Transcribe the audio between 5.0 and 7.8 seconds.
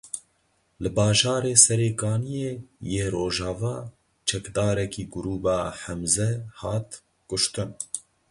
grûpa Hemze hat kuştin.